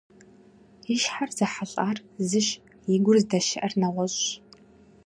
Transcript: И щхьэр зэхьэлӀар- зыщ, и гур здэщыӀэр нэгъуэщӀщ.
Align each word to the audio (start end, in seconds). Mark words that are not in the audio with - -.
И 0.93 0.95
щхьэр 1.01 1.29
зэхьэлӀар- 1.37 1.97
зыщ, 2.27 2.47
и 2.95 2.97
гур 3.03 3.17
здэщыӀэр 3.23 3.73
нэгъуэщӀщ. 3.79 4.25